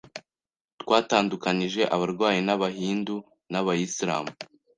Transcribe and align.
twatandukanyije 0.81 1.81
abarwayi 1.95 2.39
b’abahindu 2.47 3.15
n’abayislam” 3.51 4.25